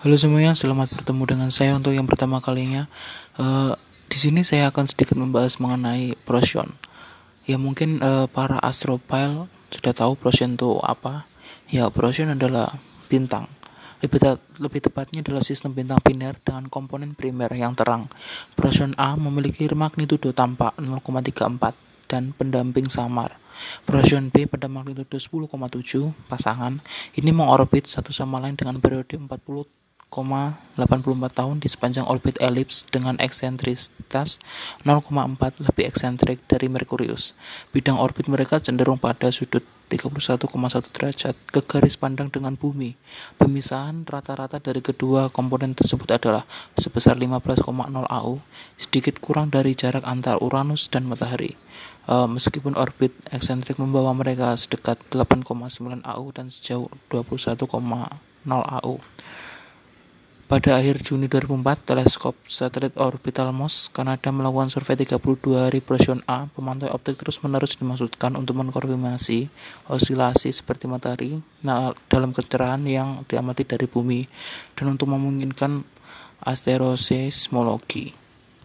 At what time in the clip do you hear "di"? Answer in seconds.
4.08-4.16, 31.62-31.68